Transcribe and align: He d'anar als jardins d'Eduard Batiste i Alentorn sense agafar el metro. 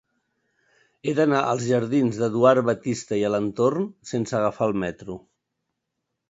He 1.05 1.11
d'anar 1.19 1.41
als 1.49 1.65
jardins 1.71 2.17
d'Eduard 2.21 2.63
Batiste 2.71 3.19
i 3.21 3.27
Alentorn 3.29 3.87
sense 4.15 4.37
agafar 4.41 4.71
el 4.73 4.75
metro. 4.87 5.21